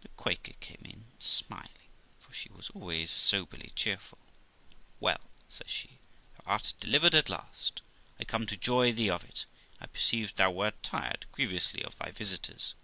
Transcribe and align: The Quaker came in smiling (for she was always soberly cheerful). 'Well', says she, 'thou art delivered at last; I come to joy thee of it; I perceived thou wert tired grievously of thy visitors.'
The 0.00 0.08
Quaker 0.16 0.54
came 0.58 0.82
in 0.84 1.04
smiling 1.20 1.88
(for 2.18 2.32
she 2.32 2.48
was 2.50 2.70
always 2.70 3.08
soberly 3.08 3.70
cheerful). 3.76 4.18
'Well', 4.98 5.30
says 5.48 5.68
she, 5.70 6.00
'thou 6.34 6.42
art 6.44 6.74
delivered 6.80 7.14
at 7.14 7.28
last; 7.28 7.80
I 8.18 8.24
come 8.24 8.48
to 8.48 8.56
joy 8.56 8.90
thee 8.92 9.08
of 9.10 9.22
it; 9.22 9.46
I 9.80 9.86
perceived 9.86 10.36
thou 10.38 10.50
wert 10.50 10.82
tired 10.82 11.26
grievously 11.30 11.84
of 11.84 11.96
thy 11.98 12.10
visitors.' 12.10 12.74